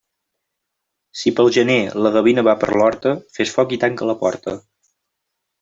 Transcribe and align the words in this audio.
Si 1.19 1.33
pel 1.39 1.49
gener 1.57 1.75
la 2.05 2.11
gavina 2.17 2.45
va 2.49 2.57
per 2.63 2.71
l'horta, 2.81 3.15
fes 3.39 3.55
foc 3.59 3.77
i 3.79 3.83
tanca 3.85 4.11
la 4.15 4.21
porta. 4.27 4.57